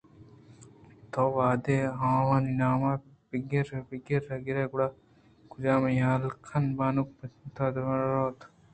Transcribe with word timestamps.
تو 1.11 1.21
وہدے 1.35 1.77
آوانی 2.09 2.53
نام 2.61 2.81
ءَ 2.91 3.05
بیرگ 3.29 3.49
بیرگ 3.87 4.07
ءَ 4.35 4.43
گرے 4.45 4.63
گُڑاکجا 4.71 5.73
منی 5.81 6.01
حیال 6.05 6.23
بانک 6.77 7.07
ءِ 7.09 7.15
پنتاں 7.39 7.69
نہ 7.85 7.93
روت 8.13 8.39
اِنت 8.43 8.57